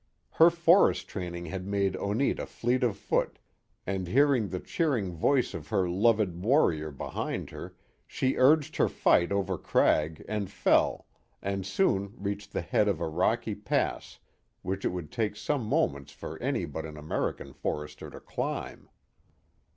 [0.31, 3.37] Her forest training had made Oneta fleet of foot,
[3.85, 7.75] and hearing the cheering voice of her loved warrior behind her,
[8.07, 11.05] she urged her flight over crag and fell,
[11.39, 14.17] and soon reached the head of a rocky pass
[14.63, 18.89] which it would take some moments for any but an American forester to climb.